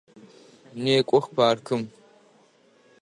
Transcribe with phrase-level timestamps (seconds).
[0.83, 1.81] Некӏох паркым!